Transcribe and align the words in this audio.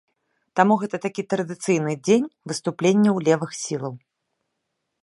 Таму 0.59 0.77
гэта 0.83 0.99
такі 1.05 1.25
традыцыйны 1.33 1.91
дзень 2.09 2.27
выступленняў 2.53 3.15
левых 3.29 3.51
сілаў. 3.63 3.93